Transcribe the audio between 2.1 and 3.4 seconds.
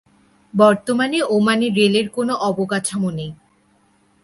কোনো অবকাঠামো নেই।